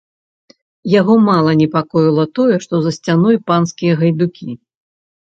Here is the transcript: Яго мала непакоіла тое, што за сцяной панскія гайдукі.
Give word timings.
Яго 0.99 1.13
мала 1.25 1.51
непакоіла 1.59 2.25
тое, 2.39 2.55
што 2.63 2.79
за 2.85 2.91
сцяной 2.95 3.37
панскія 3.51 3.93
гайдукі. 4.01 4.57